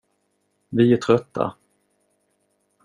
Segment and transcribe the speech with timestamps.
[0.73, 1.53] Vi är trötta.